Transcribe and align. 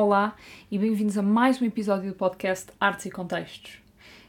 Olá 0.00 0.36
e 0.70 0.78
bem-vindos 0.78 1.18
a 1.18 1.22
mais 1.22 1.60
um 1.60 1.64
episódio 1.64 2.12
do 2.12 2.16
podcast 2.16 2.70
Artes 2.78 3.06
e 3.06 3.10
Contextos. 3.10 3.80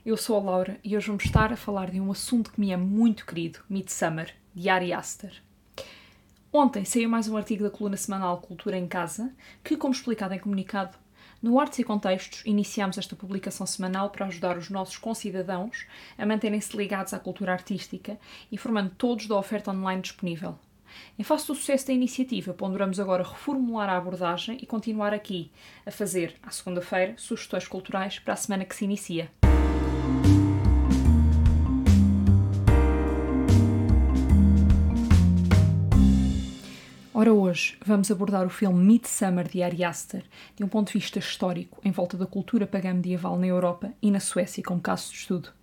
Eu 0.04 0.18
sou 0.18 0.36
a 0.36 0.42
Laura 0.42 0.80
e 0.84 0.98
hoje 0.98 1.05
vamos 1.05 1.26
estar 1.26 1.54
a 1.54 1.55
falar 1.55 1.92
de 1.92 2.02
um 2.02 2.09
assunto 2.09 2.52
que 2.52 2.59
me 2.59 2.72
é 2.72 2.76
muito 2.76 3.23
querido, 3.23 3.59
Midsummer, 3.70 4.34
de 4.55 4.68
Ari 4.68 4.92
Aster. 4.92 5.32
Ontem 6.52 6.84
saiu 6.86 7.08
mais 7.08 7.28
um 7.28 7.38
artigo 7.38 7.64
da 7.64 7.70
coluna 7.70 7.98
semanal 7.98 8.42
Cultura 8.42 8.80
em 8.80 8.88
Casa, 8.88 9.32
que, 9.64 9.78
como 9.78 9.94
explicado 9.94 10.34
em 10.34 10.40
comunicado, 10.40 10.98
no 11.40 11.59
Artes 11.59 11.78
e 11.78 11.84
Contextos 11.84 12.42
iniciamos 12.48 12.98
esta 12.98 13.16
publicação 13.16 13.67
semanal 13.67 14.09
para 14.09 14.26
ajudar 14.26 14.58
os 14.58 14.72
nossos 14.72 14.98
concidadãos 14.98 15.86
a 16.17 16.26
manterem-se 16.26 16.76
ligados 16.76 17.14
à 17.14 17.20
cultura 17.20 17.54
artística, 17.54 18.20
informando 18.52 18.90
todos 18.98 19.28
da 19.28 19.38
oferta 19.38 19.70
online 19.70 20.02
disponível. 20.02 20.58
Em 21.18 21.24
face 21.24 21.48
do 21.48 21.56
sucesso 21.56 21.88
da 21.88 21.94
iniciativa, 21.94 22.54
ponderamos 22.54 23.00
agora 23.00 23.24
reformular 23.24 23.90
a 23.90 23.98
abordagem 23.98 24.58
e 24.62 24.66
continuar 24.66 25.14
aqui 25.14 25.52
a 25.86 25.92
fazer, 25.92 26.36
à 26.44 26.52
segunda-feira, 26.52 27.14
sugestões 27.18 27.68
culturais 27.68 28.20
para 28.20 28.34
a 28.34 28.38
semana 28.38 28.66
que 28.66 28.76
se 28.76 28.86
inicia. 28.86 29.30
Ora, 37.20 37.34
hoje 37.34 37.78
vamos 37.86 38.09
abordar 38.09 38.46
o 38.46 38.50
filme 38.50 38.81
Midsummer 38.81 39.46
de 39.46 39.62
Ari 39.62 39.84
Aster 39.84 40.24
de 40.56 40.64
um 40.64 40.70
ponto 40.70 40.88
de 40.88 40.94
vista 40.94 41.20
histórico, 41.20 41.81
em 41.84 41.92
volta 41.92 42.16
da 42.16 42.26
cultura 42.26 42.66
pagã 42.66 42.94
medieval 42.94 43.38
na 43.38 43.46
Europa 43.46 43.94
e 44.02 44.09
na 44.09 44.22
Suécia, 44.22 44.64
como 44.64 44.80
caso 44.80 45.12
de 45.12 45.18
estudo. 45.18 45.59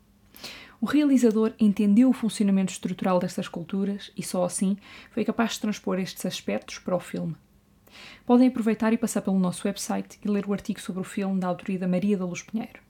O 0.80 0.86
realizador 0.86 1.54
entendeu 1.58 2.10
o 2.10 2.12
funcionamento 2.12 2.72
estrutural 2.72 3.18
destas 3.18 3.48
culturas 3.48 4.12
e 4.16 4.22
só 4.22 4.44
assim 4.44 4.76
foi 5.10 5.24
capaz 5.24 5.52
de 5.52 5.60
transpor 5.60 5.98
estes 5.98 6.26
aspectos 6.26 6.78
para 6.78 6.94
o 6.94 7.00
filme. 7.00 7.34
Podem 8.26 8.48
aproveitar 8.48 8.92
e 8.92 8.98
passar 8.98 9.22
pelo 9.22 9.38
nosso 9.38 9.66
website 9.66 10.18
e 10.22 10.28
ler 10.28 10.46
o 10.46 10.52
artigo 10.52 10.80
sobre 10.80 11.00
o 11.00 11.04
filme 11.04 11.40
da 11.40 11.46
autoria 11.46 11.78
da 11.78 11.88
Maria 11.88 12.18
da 12.18 12.26
Luz 12.26 12.42
Pinheiro. 12.42 12.80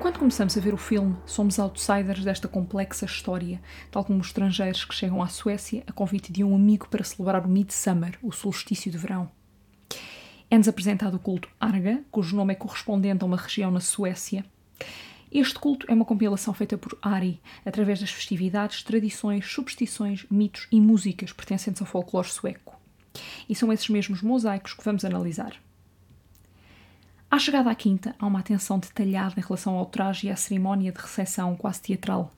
Quando 0.00 0.18
começamos 0.18 0.56
a 0.56 0.60
ver 0.60 0.74
o 0.74 0.78
filme, 0.78 1.16
somos 1.26 1.58
outsiders 1.58 2.24
desta 2.24 2.48
complexa 2.48 3.04
história, 3.04 3.60
tal 3.90 4.04
como 4.04 4.20
os 4.20 4.28
estrangeiros 4.28 4.84
que 4.84 4.94
chegam 4.94 5.22
à 5.22 5.28
Suécia 5.28 5.82
a 5.86 5.92
convite 5.92 6.32
de 6.32 6.42
um 6.42 6.54
amigo 6.54 6.88
para 6.88 7.04
celebrar 7.04 7.44
o 7.44 7.48
Midsummer, 7.48 8.18
o 8.22 8.32
solstício 8.32 8.90
de 8.90 8.98
verão. 8.98 9.30
É-nos 10.50 10.68
apresentado 10.68 11.14
o 11.14 11.18
culto 11.18 11.48
Arga, 11.60 12.02
cujo 12.10 12.36
nome 12.36 12.54
é 12.54 12.56
correspondente 12.56 13.22
a 13.22 13.26
uma 13.26 13.36
região 13.36 13.70
na 13.70 13.80
Suécia, 13.80 14.44
este 15.30 15.58
culto 15.58 15.86
é 15.88 15.94
uma 15.94 16.06
compilação 16.06 16.54
feita 16.54 16.78
por 16.78 16.96
Ari, 17.02 17.40
através 17.64 18.00
das 18.00 18.10
festividades, 18.10 18.82
tradições, 18.82 19.46
superstições, 19.46 20.24
mitos 20.30 20.66
e 20.72 20.80
músicas 20.80 21.32
pertencentes 21.32 21.82
ao 21.82 21.88
folclore 21.88 22.28
sueco. 22.28 22.76
E 23.48 23.54
são 23.54 23.72
esses 23.72 23.88
mesmos 23.88 24.22
mosaicos 24.22 24.72
que 24.72 24.84
vamos 24.84 25.04
analisar. 25.04 25.54
À 27.30 27.38
chegada 27.38 27.70
à 27.70 27.74
quinta, 27.74 28.16
há 28.18 28.26
uma 28.26 28.38
atenção 28.38 28.78
detalhada 28.78 29.38
em 29.38 29.42
relação 29.42 29.74
ao 29.74 29.84
traje 29.84 30.26
e 30.26 30.30
à 30.30 30.36
cerimónia 30.36 30.90
de 30.90 30.98
recepção 30.98 31.54
quase 31.56 31.82
teatral. 31.82 32.32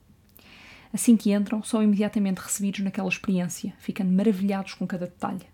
Assim 0.91 1.15
que 1.15 1.31
entram, 1.31 1.63
são 1.63 1.81
imediatamente 1.81 2.39
recebidos 2.39 2.81
naquela 2.81 3.07
experiência, 3.07 3.73
ficando 3.79 4.11
maravilhados 4.11 4.73
com 4.73 4.85
cada 4.85 5.05
detalhe. 5.05 5.45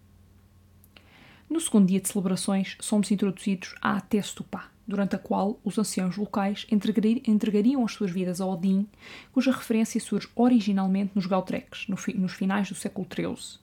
No 1.47 1.61
segundo 1.61 1.87
dia 1.87 2.01
de 2.01 2.07
celebrações, 2.07 2.75
somos 2.79 3.11
introduzidos 3.11 3.75
à 3.79 4.01
Testupá, 4.01 4.71
durante 4.87 5.15
a 5.15 5.19
qual 5.19 5.59
os 5.63 5.77
anciãos 5.77 6.15
locais 6.15 6.65
entregariam 6.71 7.83
as 7.83 7.91
suas 7.91 8.09
vidas 8.09 8.39
a 8.39 8.45
Odin, 8.45 8.87
cuja 9.33 9.51
referência 9.51 9.99
surge 9.99 10.29
originalmente 10.35 11.11
nos 11.13 11.25
Gautrecs, 11.25 11.87
nos 11.87 12.33
finais 12.33 12.69
do 12.69 12.75
século 12.75 13.07
XIII, 13.13 13.59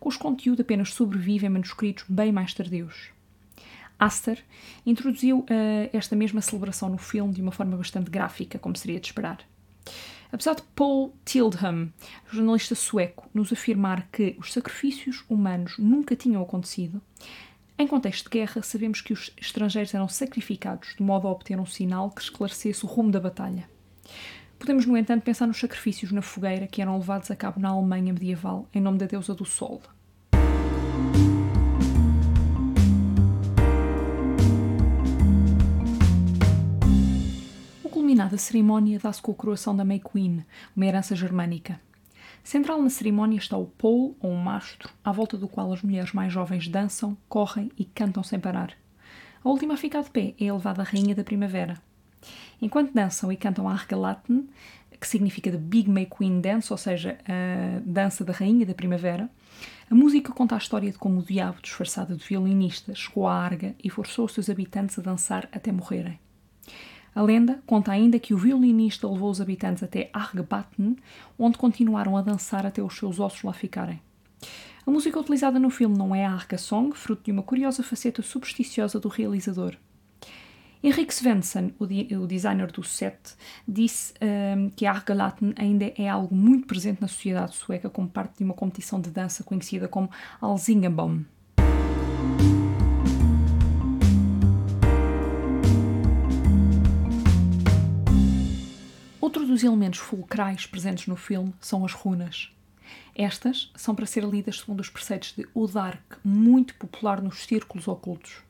cujo 0.00 0.18
conteúdo 0.18 0.62
apenas 0.62 0.94
sobrevive 0.94 1.46
em 1.46 1.50
manuscritos 1.50 2.04
bem 2.08 2.32
mais 2.32 2.54
tardios. 2.54 3.10
Aster 3.98 4.42
introduziu 4.84 5.40
uh, 5.40 5.46
esta 5.92 6.16
mesma 6.16 6.40
celebração 6.40 6.88
no 6.88 6.98
filme 6.98 7.32
de 7.32 7.42
uma 7.42 7.52
forma 7.52 7.76
bastante 7.76 8.10
gráfica, 8.10 8.58
como 8.58 8.76
seria 8.76 8.98
de 8.98 9.06
esperar. 9.06 9.38
Apesar 10.32 10.56
de 10.56 10.62
Paul 10.74 11.14
Tildham, 11.24 11.92
jornalista 12.28 12.74
sueco, 12.74 13.30
nos 13.32 13.52
afirmar 13.52 14.08
que 14.10 14.34
os 14.36 14.52
sacrifícios 14.52 15.24
humanos 15.28 15.78
nunca 15.78 16.16
tinham 16.16 16.42
acontecido, 16.42 17.00
em 17.76 17.88
contexto 17.88 18.30
de 18.30 18.38
guerra, 18.38 18.62
sabemos 18.62 19.00
que 19.00 19.12
os 19.12 19.32
estrangeiros 19.36 19.92
eram 19.92 20.08
sacrificados 20.08 20.94
de 20.96 21.02
modo 21.02 21.26
a 21.26 21.32
obter 21.32 21.58
um 21.58 21.66
sinal 21.66 22.08
que 22.08 22.22
esclarecesse 22.22 22.84
o 22.84 22.88
rumo 22.88 23.10
da 23.10 23.18
batalha. 23.18 23.68
Podemos, 24.60 24.86
no 24.86 24.96
entanto, 24.96 25.24
pensar 25.24 25.48
nos 25.48 25.58
sacrifícios 25.58 26.12
na 26.12 26.22
fogueira 26.22 26.68
que 26.68 26.80
eram 26.80 26.96
levados 26.96 27.32
a 27.32 27.36
cabo 27.36 27.58
na 27.58 27.70
Alemanha 27.70 28.12
medieval 28.12 28.68
em 28.72 28.80
nome 28.80 28.98
da 28.98 29.06
deusa 29.06 29.34
do 29.34 29.44
Sol. 29.44 29.82
O 37.82 37.88
culminar 37.88 38.30
da 38.30 38.38
cerimónia 38.38 39.00
dá-se 39.00 39.20
com 39.20 39.32
a 39.32 39.34
coroação 39.34 39.74
da 39.74 39.84
May 39.84 39.98
Queen, 39.98 40.46
uma 40.76 40.86
herança 40.86 41.16
germânica. 41.16 41.80
Central 42.44 42.82
na 42.82 42.90
cerimónia 42.90 43.38
está 43.38 43.56
o 43.56 43.64
pole, 43.64 44.14
ou 44.20 44.30
um 44.30 44.36
mastro, 44.36 44.90
à 45.02 45.10
volta 45.10 45.38
do 45.38 45.48
qual 45.48 45.72
as 45.72 45.80
mulheres 45.80 46.12
mais 46.12 46.30
jovens 46.30 46.68
dançam, 46.68 47.16
correm 47.26 47.72
e 47.78 47.86
cantam 47.86 48.22
sem 48.22 48.38
parar. 48.38 48.74
A 49.42 49.48
última 49.48 49.74
a 49.74 49.76
ficar 49.78 50.02
de 50.02 50.10
pé 50.10 50.34
é 50.38 50.44
a 50.44 50.48
elevada 50.48 50.82
Rainha 50.82 51.14
da 51.14 51.24
Primavera. 51.24 51.80
Enquanto 52.60 52.92
dançam 52.92 53.32
e 53.32 53.36
cantam 53.36 53.66
a 53.66 53.72
Argalaten, 53.72 54.46
que 55.00 55.08
significa 55.08 55.50
The 55.50 55.56
Big 55.56 55.88
May 55.90 56.04
Queen 56.04 56.42
Dance, 56.42 56.70
ou 56.70 56.76
seja, 56.76 57.18
a 57.26 57.80
dança 57.84 58.22
da 58.22 58.34
Rainha 58.34 58.66
da 58.66 58.74
Primavera, 58.74 59.30
a 59.90 59.94
música 59.94 60.30
conta 60.30 60.54
a 60.54 60.58
história 60.58 60.92
de 60.92 60.98
como 60.98 61.20
o 61.20 61.24
diabo, 61.24 61.62
disfarçado 61.62 62.14
de 62.14 62.24
violinista, 62.24 62.94
chegou 62.94 63.26
à 63.26 63.34
Arga 63.34 63.74
e 63.82 63.88
forçou 63.88 64.26
os 64.26 64.34
seus 64.34 64.50
habitantes 64.50 64.98
a 64.98 65.02
dançar 65.02 65.48
até 65.50 65.72
morrerem. 65.72 66.20
A 67.14 67.22
lenda 67.22 67.62
conta 67.64 67.92
ainda 67.92 68.18
que 68.18 68.34
o 68.34 68.38
violinista 68.38 69.08
levou 69.08 69.30
os 69.30 69.40
habitantes 69.40 69.82
até 69.82 70.10
Argbaten, 70.12 70.96
onde 71.38 71.56
continuaram 71.56 72.16
a 72.16 72.22
dançar 72.22 72.66
até 72.66 72.82
os 72.82 72.96
seus 72.96 73.20
ossos 73.20 73.42
lá 73.42 73.52
ficarem. 73.52 74.00
A 74.86 74.90
música 74.90 75.18
utilizada 75.18 75.58
no 75.58 75.70
filme 75.70 75.96
não 75.96 76.14
é 76.14 76.26
a 76.26 76.32
Arga 76.32 76.58
Song, 76.58 76.94
fruto 76.94 77.24
de 77.24 77.32
uma 77.32 77.42
curiosa 77.42 77.82
faceta 77.82 78.20
supersticiosa 78.20 78.98
do 78.98 79.08
realizador. 79.08 79.76
Henrik 80.82 81.14
Svensson, 81.14 81.70
o, 81.78 81.84
o 81.84 82.26
designer 82.26 82.70
do 82.70 82.82
set, 82.82 83.16
disse 83.66 84.12
um, 84.20 84.68
que 84.68 84.84
a 84.84 84.90
Argalaten 84.90 85.54
ainda 85.56 85.90
é 85.96 86.06
algo 86.06 86.34
muito 86.34 86.66
presente 86.66 87.00
na 87.00 87.08
sociedade 87.08 87.54
sueca 87.54 87.88
como 87.88 88.06
parte 88.06 88.36
de 88.36 88.44
uma 88.44 88.52
competição 88.52 89.00
de 89.00 89.08
dança 89.08 89.42
conhecida 89.42 89.88
como 89.88 90.10
Alzingenbom. 90.42 91.22
Outro 99.34 99.48
dos 99.48 99.64
elementos 99.64 99.98
fulcrais 99.98 100.64
presentes 100.64 101.08
no 101.08 101.16
filme 101.16 101.52
são 101.60 101.84
as 101.84 101.92
runas. 101.92 102.52
Estas 103.16 103.72
são 103.74 103.92
para 103.92 104.06
ser 104.06 104.22
lidas 104.22 104.60
segundo 104.60 104.78
os 104.78 104.88
preceitos 104.88 105.32
de 105.32 105.44
Udark, 105.52 106.18
muito 106.22 106.76
popular 106.76 107.20
nos 107.20 107.42
círculos 107.42 107.88
ocultos. 107.88 108.44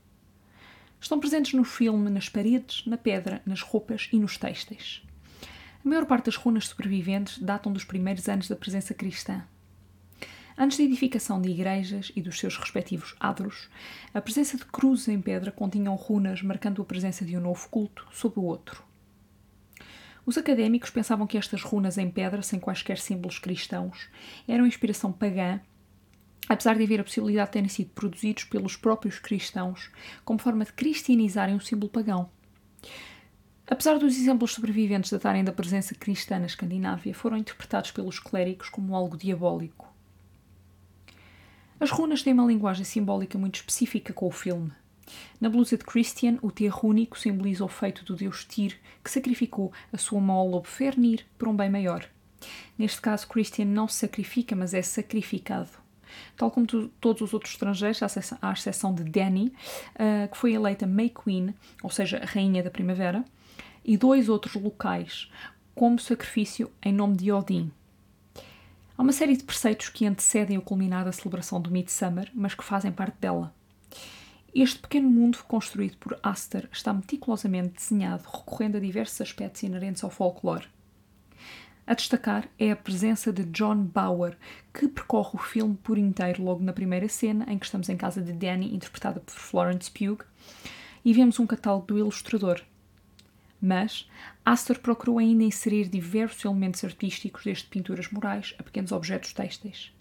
Estão 1.00 1.18
presentes 1.18 1.54
no 1.54 1.64
filme, 1.64 2.10
nas 2.10 2.28
paredes, 2.28 2.84
na 2.84 2.98
pedra, 2.98 3.40
nas 3.46 3.62
roupas 3.62 4.10
e 4.12 4.18
nos 4.18 4.36
têxteis. 4.36 5.02
A 5.82 5.88
maior 5.88 6.04
parte 6.04 6.26
das 6.26 6.36
runas 6.36 6.68
sobreviventes 6.68 7.38
datam 7.38 7.72
dos 7.72 7.84
primeiros 7.84 8.28
anos 8.28 8.46
da 8.46 8.54
presença 8.54 8.92
cristã. 8.92 9.42
Antes 10.54 10.76
da 10.76 10.84
edificação 10.84 11.40
de 11.40 11.48
igrejas 11.48 12.12
e 12.14 12.20
dos 12.20 12.38
seus 12.38 12.58
respectivos 12.58 13.16
adros, 13.18 13.70
a 14.12 14.20
presença 14.20 14.58
de 14.58 14.66
cruzes 14.66 15.08
em 15.08 15.22
pedra 15.22 15.50
continham 15.50 15.94
runas 15.94 16.42
marcando 16.42 16.82
a 16.82 16.84
presença 16.84 17.24
de 17.24 17.34
um 17.38 17.40
novo 17.40 17.70
culto 17.70 18.06
sobre 18.12 18.38
o 18.38 18.42
outro. 18.42 18.84
Os 20.26 20.38
académicos 20.38 20.90
pensavam 20.90 21.26
que 21.26 21.36
estas 21.36 21.62
runas 21.62 21.98
em 21.98 22.10
pedra, 22.10 22.40
sem 22.42 22.58
quaisquer 22.58 22.98
símbolos 22.98 23.38
cristãos, 23.38 24.08
eram 24.48 24.66
inspiração 24.66 25.12
pagã, 25.12 25.60
apesar 26.48 26.76
de 26.76 26.84
haver 26.84 27.00
a 27.00 27.04
possibilidade 27.04 27.48
de 27.48 27.52
terem 27.52 27.68
sido 27.68 27.90
produzidos 27.90 28.44
pelos 28.44 28.76
próprios 28.76 29.18
cristãos 29.18 29.90
como 30.24 30.38
forma 30.38 30.64
de 30.64 30.72
cristianizarem 30.72 31.54
o 31.54 31.60
símbolo 31.60 31.90
pagão. 31.90 32.30
Apesar 33.66 33.98
dos 33.98 34.16
exemplos 34.16 34.52
sobreviventes 34.52 35.10
datarem 35.10 35.42
da 35.42 35.52
presença 35.52 35.94
cristã 35.94 36.38
na 36.38 36.46
Escandinávia, 36.46 37.14
foram 37.14 37.36
interpretados 37.36 37.90
pelos 37.90 38.18
clérigos 38.18 38.68
como 38.68 38.94
algo 38.94 39.16
diabólico. 39.16 39.92
As 41.80 41.90
runas 41.90 42.22
têm 42.22 42.32
uma 42.32 42.46
linguagem 42.46 42.84
simbólica 42.84 43.38
muito 43.38 43.56
específica 43.56 44.12
com 44.12 44.26
o 44.26 44.30
filme. 44.30 44.72
Na 45.40 45.48
blusa 45.48 45.76
de 45.76 45.84
Christian, 45.84 46.38
o 46.42 46.50
T 46.50 46.66
rúnico 46.68 47.18
simboliza 47.18 47.64
o 47.64 47.68
feito 47.68 48.04
do 48.04 48.16
deus 48.16 48.44
Tyr, 48.44 48.78
que 49.02 49.10
sacrificou 49.10 49.72
a 49.92 49.98
sua 49.98 50.20
mão 50.20 50.62
Fernir 50.64 51.26
por 51.38 51.48
um 51.48 51.56
bem 51.56 51.70
maior. 51.70 52.06
Neste 52.78 53.00
caso, 53.00 53.28
Christian 53.28 53.66
não 53.66 53.88
se 53.88 53.98
sacrifica, 53.98 54.54
mas 54.54 54.74
é 54.74 54.82
sacrificado. 54.82 55.70
Tal 56.36 56.50
como 56.50 56.66
tu, 56.66 56.88
todos 57.00 57.22
os 57.22 57.34
outros 57.34 57.52
estrangeiros, 57.52 58.02
à 58.02 58.52
exceção 58.52 58.94
de 58.94 59.04
Danny, 59.04 59.52
uh, 59.94 60.30
que 60.30 60.36
foi 60.36 60.52
eleita 60.52 60.86
May 60.86 61.10
Queen, 61.10 61.54
ou 61.82 61.90
seja, 61.90 62.20
Rainha 62.24 62.62
da 62.62 62.70
Primavera, 62.70 63.24
e 63.84 63.96
dois 63.96 64.28
outros 64.28 64.54
locais, 64.54 65.30
como 65.74 65.98
sacrifício 65.98 66.70
em 66.82 66.92
nome 66.92 67.16
de 67.16 67.32
Odin. 67.32 67.70
Há 68.96 69.02
uma 69.02 69.12
série 69.12 69.36
de 69.36 69.42
preceitos 69.42 69.88
que 69.88 70.06
antecedem 70.06 70.56
o 70.56 70.62
culminar 70.62 71.04
da 71.04 71.12
celebração 71.12 71.60
do 71.60 71.70
Midsummer, 71.70 72.30
mas 72.32 72.54
que 72.54 72.62
fazem 72.62 72.92
parte 72.92 73.16
dela. 73.20 73.52
Este 74.54 74.78
pequeno 74.78 75.10
mundo 75.10 75.38
construído 75.48 75.96
por 75.96 76.16
Astor 76.22 76.68
está 76.70 76.92
meticulosamente 76.92 77.74
desenhado, 77.74 78.22
recorrendo 78.22 78.76
a 78.76 78.80
diversos 78.80 79.20
aspectos 79.20 79.64
inerentes 79.64 80.04
ao 80.04 80.10
folclore. 80.10 80.68
A 81.84 81.92
destacar 81.92 82.48
é 82.56 82.70
a 82.70 82.76
presença 82.76 83.32
de 83.32 83.42
John 83.46 83.82
Bauer, 83.82 84.38
que 84.72 84.86
percorre 84.86 85.30
o 85.34 85.38
filme 85.38 85.76
por 85.82 85.98
inteiro 85.98 86.44
logo 86.44 86.62
na 86.62 86.72
primeira 86.72 87.08
cena, 87.08 87.44
em 87.48 87.58
que 87.58 87.66
estamos 87.66 87.88
em 87.88 87.96
casa 87.96 88.22
de 88.22 88.32
Danny, 88.32 88.72
interpretada 88.72 89.18
por 89.18 89.34
Florence 89.34 89.90
Pugh, 89.90 90.24
e 91.04 91.12
vemos 91.12 91.40
um 91.40 91.48
catálogo 91.48 91.86
do 91.86 91.98
ilustrador. 91.98 92.62
Mas 93.60 94.08
Astor 94.44 94.78
procurou 94.78 95.18
ainda 95.18 95.42
inserir 95.42 95.88
diversos 95.88 96.44
elementos 96.44 96.84
artísticos, 96.84 97.42
desde 97.42 97.66
pinturas 97.66 98.08
murais 98.08 98.54
a 98.56 98.62
pequenos 98.62 98.92
objetos 98.92 99.32
têxteis. 99.32 99.92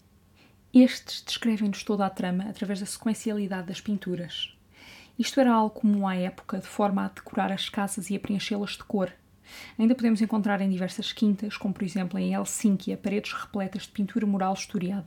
Estes 0.74 1.22
descrevem-nos 1.22 1.84
toda 1.84 2.04
a 2.04 2.10
trama 2.10 2.44
através 2.48 2.80
da 2.80 2.86
sequencialidade 2.86 3.68
das 3.68 3.80
pinturas. 3.80 4.54
Isto 5.16 5.40
era 5.40 5.52
algo 5.52 5.70
comum 5.70 6.06
à 6.06 6.16
época, 6.16 6.58
de 6.58 6.66
forma 6.66 7.04
a 7.04 7.08
decorar 7.08 7.52
as 7.52 7.68
casas 7.68 8.10
e 8.10 8.16
a 8.16 8.20
preenchê-las 8.20 8.72
de 8.72 8.82
cor, 8.82 9.12
Ainda 9.78 9.94
podemos 9.94 10.20
encontrar 10.20 10.60
em 10.60 10.70
diversas 10.70 11.12
quintas, 11.12 11.56
como 11.56 11.74
por 11.74 11.84
exemplo 11.84 12.18
em 12.18 12.32
Helsínquia, 12.32 12.96
paredes 12.96 13.32
repletas 13.32 13.82
de 13.82 13.88
pintura 13.88 14.26
mural 14.26 14.54
historiada. 14.54 15.06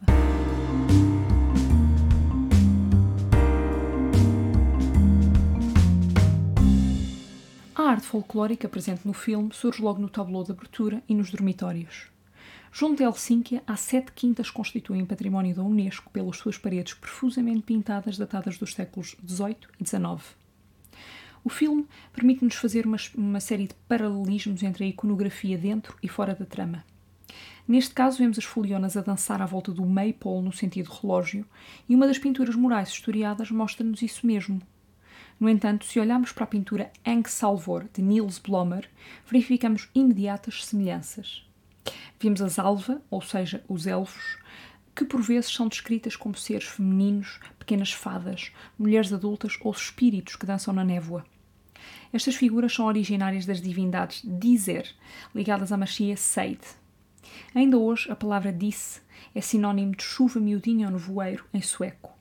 A 7.75 7.83
arte 7.91 8.07
folclórica 8.07 8.67
presente 8.67 9.05
no 9.05 9.13
filme 9.13 9.49
surge 9.53 9.81
logo 9.81 10.01
no 10.01 10.09
tableau 10.09 10.43
de 10.43 10.51
abertura 10.51 11.01
e 11.07 11.15
nos 11.15 11.31
dormitórios. 11.31 12.16
Junto 12.71 12.97
de 12.97 13.03
Helsínquia, 13.03 13.63
há 13.65 13.75
sete 13.75 14.11
quintas 14.11 14.49
que 14.49 14.55
constituem 14.55 15.05
património 15.05 15.55
da 15.55 15.63
Unesco 15.63 16.11
pelas 16.11 16.37
suas 16.37 16.57
paredes 16.57 16.93
profusamente 16.93 17.61
pintadas 17.61 18.17
datadas 18.17 18.57
dos 18.57 18.73
séculos 18.73 19.15
XVIII 19.25 19.57
e 19.79 19.85
XIX. 19.85 20.35
O 21.43 21.49
filme 21.49 21.87
permite-nos 22.11 22.55
fazer 22.55 22.85
uma, 22.85 22.97
uma 23.15 23.39
série 23.39 23.67
de 23.67 23.73
paralelismos 23.87 24.63
entre 24.63 24.83
a 24.83 24.87
iconografia 24.87 25.57
dentro 25.57 25.97
e 26.03 26.07
fora 26.09 26.35
da 26.35 26.45
trama. 26.45 26.83
Neste 27.65 27.93
caso, 27.93 28.17
vemos 28.17 28.37
as 28.37 28.43
folionas 28.43 28.97
a 28.97 29.01
dançar 29.01 29.41
à 29.41 29.45
volta 29.45 29.71
do 29.71 29.85
maypole 29.85 30.43
no 30.43 30.51
sentido 30.51 30.91
relógio, 30.91 31.45
e 31.87 31.95
uma 31.95 32.05
das 32.05 32.17
pinturas 32.17 32.55
murais 32.55 32.89
historiadas 32.89 33.49
mostra-nos 33.49 34.01
isso 34.01 34.27
mesmo. 34.27 34.61
No 35.39 35.47
entanto, 35.47 35.85
se 35.85 35.99
olharmos 35.99 36.33
para 36.33 36.43
a 36.43 36.47
pintura 36.47 36.91
Ang 37.05 37.29
Salvor, 37.29 37.87
de 37.93 38.01
Niels 38.01 38.39
Blomer, 38.39 38.89
verificamos 39.25 39.89
imediatas 39.95 40.65
semelhanças. 40.65 41.46
Vemos 42.19 42.41
as 42.41 42.57
alva, 42.57 43.01
ou 43.09 43.21
seja, 43.21 43.63
os 43.67 43.85
elfos, 43.85 44.37
que 44.95 45.05
por 45.05 45.21
vezes 45.21 45.53
são 45.53 45.67
descritas 45.67 46.15
como 46.15 46.35
seres 46.35 46.67
femininos, 46.67 47.39
pequenas 47.59 47.91
fadas, 47.91 48.51
mulheres 48.77 49.13
adultas 49.13 49.57
ou 49.61 49.71
espíritos 49.71 50.35
que 50.35 50.45
dançam 50.45 50.73
na 50.73 50.83
névoa. 50.83 51.23
Estas 52.11 52.35
figuras 52.35 52.73
são 52.73 52.85
originárias 52.85 53.45
das 53.45 53.61
divindades 53.61 54.21
Dizer, 54.23 54.89
ligadas 55.35 55.71
à 55.71 55.77
machia 55.77 56.17
Seid. 56.17 56.61
Ainda 57.53 57.77
hoje, 57.77 58.09
a 58.09 58.15
palavra 58.15 58.51
disse 58.51 59.01
é 59.35 59.41
sinónimo 59.41 59.95
de 59.95 60.03
chuva 60.03 60.39
miudinha 60.39 60.87
ou 60.87 60.93
nevoeiro 60.93 61.45
em 61.53 61.61
sueco. 61.61 62.16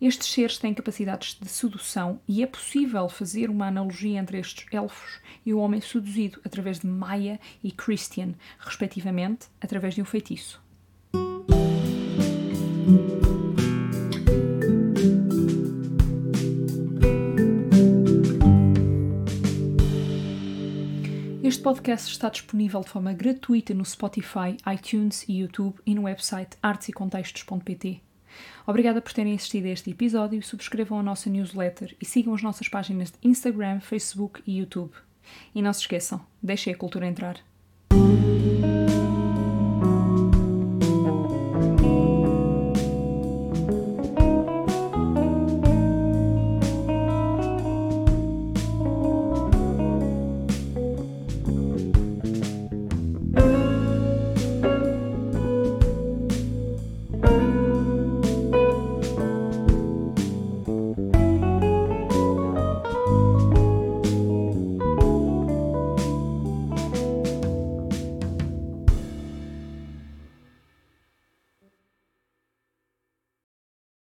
Estes 0.00 0.28
seres 0.28 0.56
têm 0.56 0.72
capacidades 0.72 1.36
de 1.38 1.46
sedução 1.46 2.20
e 2.26 2.42
é 2.42 2.46
possível 2.46 3.06
fazer 3.10 3.50
uma 3.50 3.66
analogia 3.66 4.18
entre 4.18 4.38
estes 4.38 4.64
elfos 4.72 5.20
e 5.44 5.52
o 5.52 5.58
homem 5.58 5.78
seduzido 5.78 6.40
através 6.42 6.80
de 6.80 6.86
Maia 6.86 7.38
e 7.62 7.70
Christian, 7.70 8.32
respectivamente, 8.58 9.48
através 9.60 9.94
de 9.94 10.00
um 10.00 10.06
feitiço. 10.06 10.58
Este 21.42 21.62
podcast 21.62 22.10
está 22.10 22.30
disponível 22.30 22.80
de 22.80 22.88
forma 22.88 23.12
gratuita 23.12 23.74
no 23.74 23.84
Spotify, 23.84 24.56
iTunes 24.72 25.28
e 25.28 25.40
YouTube 25.40 25.78
e 25.84 25.94
no 25.94 26.04
website 26.04 26.56
artesecontextos.pt. 26.62 28.09
Obrigada 28.66 29.00
por 29.00 29.12
terem 29.12 29.34
assistido 29.34 29.66
a 29.66 29.70
este 29.70 29.90
episódio, 29.90 30.42
subscrevam 30.42 30.98
a 30.98 31.02
nossa 31.02 31.28
newsletter 31.28 31.96
e 32.00 32.04
sigam 32.04 32.34
as 32.34 32.42
nossas 32.42 32.68
páginas 32.68 33.10
de 33.10 33.18
Instagram, 33.22 33.80
Facebook 33.80 34.42
e 34.46 34.58
YouTube. 34.58 34.92
E 35.54 35.62
não 35.62 35.72
se 35.72 35.80
esqueçam, 35.80 36.24
deixem 36.42 36.72
a 36.72 36.76
cultura 36.76 37.06
entrar. 37.06 37.49